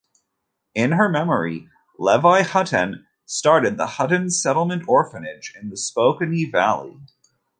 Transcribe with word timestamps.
In 0.73 0.93
her 0.93 1.07
memory, 1.07 1.69
Levi 1.99 2.41
Hutton 2.41 3.05
started 3.27 3.77
the 3.77 3.85
Hutton 3.85 4.31
Settlement 4.31 4.83
orphanage 4.89 5.53
in 5.55 5.69
the 5.69 5.77
Spokane 5.77 6.49
Valley. 6.51 6.97